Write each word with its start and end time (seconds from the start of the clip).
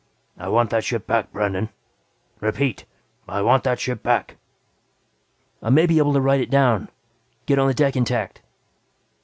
I 0.35 0.47
want 0.49 0.71
that 0.71 0.83
ship 0.83 1.05
back, 1.05 1.31
Brandon. 1.31 1.69
Repeat, 2.39 2.85
I 3.29 3.43
want 3.43 3.63
that 3.65 3.79
ship 3.79 4.01
back!" 4.01 4.37
"I 5.61 5.69
may 5.69 5.85
be 5.85 5.99
able 5.99 6.13
to 6.13 6.19
ride 6.21 6.41
it 6.41 6.49
down. 6.49 6.89
Get 7.45 7.59
it 7.59 7.61
on 7.61 7.67
the 7.67 7.75
deck 7.75 7.95
intact." 7.95 8.41